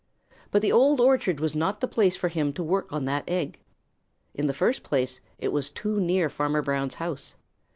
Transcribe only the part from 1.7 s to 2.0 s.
the